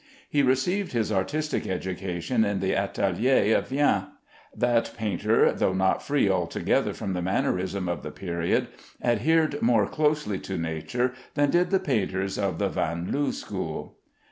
[0.27, 4.05] He received his artistic education in the atelier of Vien.
[4.57, 8.69] That painter, though not free altogether from the mannerism of the period,
[9.03, 13.99] adhered more closely to nature than did the painters of the Vanloo school.